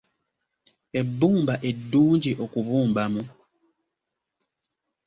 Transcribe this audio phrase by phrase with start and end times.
[0.99, 3.23] Ebbumba eddungi okubumbamu?